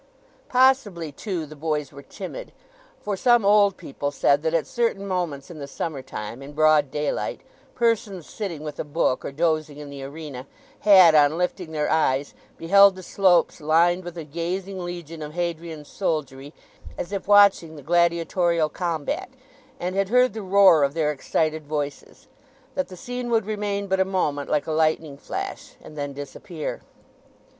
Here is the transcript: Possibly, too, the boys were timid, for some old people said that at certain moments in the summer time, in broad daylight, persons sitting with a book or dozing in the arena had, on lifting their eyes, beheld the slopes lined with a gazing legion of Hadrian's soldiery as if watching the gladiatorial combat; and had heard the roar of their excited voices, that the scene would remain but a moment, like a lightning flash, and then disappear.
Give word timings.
Possibly, 0.49 1.11
too, 1.11 1.45
the 1.45 1.55
boys 1.55 1.91
were 1.91 2.01
timid, 2.01 2.51
for 3.03 3.15
some 3.15 3.45
old 3.45 3.77
people 3.77 4.09
said 4.09 4.41
that 4.41 4.55
at 4.55 4.65
certain 4.65 5.05
moments 5.05 5.51
in 5.51 5.59
the 5.59 5.67
summer 5.67 6.01
time, 6.01 6.41
in 6.41 6.53
broad 6.53 6.89
daylight, 6.89 7.41
persons 7.75 8.25
sitting 8.27 8.63
with 8.63 8.79
a 8.79 8.83
book 8.83 9.23
or 9.23 9.31
dozing 9.31 9.77
in 9.77 9.91
the 9.91 10.01
arena 10.01 10.47
had, 10.79 11.13
on 11.13 11.37
lifting 11.37 11.71
their 11.71 11.87
eyes, 11.87 12.33
beheld 12.57 12.95
the 12.95 13.03
slopes 13.03 13.61
lined 13.61 14.03
with 14.03 14.17
a 14.17 14.23
gazing 14.23 14.83
legion 14.83 15.21
of 15.21 15.33
Hadrian's 15.35 15.87
soldiery 15.87 16.51
as 16.97 17.11
if 17.11 17.27
watching 17.27 17.75
the 17.75 17.83
gladiatorial 17.83 18.69
combat; 18.69 19.29
and 19.79 19.95
had 19.95 20.09
heard 20.09 20.33
the 20.33 20.41
roar 20.41 20.81
of 20.83 20.95
their 20.95 21.11
excited 21.11 21.67
voices, 21.67 22.25
that 22.73 22.87
the 22.87 22.97
scene 22.97 23.29
would 23.29 23.45
remain 23.45 23.85
but 23.85 23.99
a 23.99 24.03
moment, 24.05 24.49
like 24.49 24.65
a 24.65 24.71
lightning 24.71 25.15
flash, 25.19 25.75
and 25.79 25.95
then 25.95 26.11
disappear. 26.11 26.81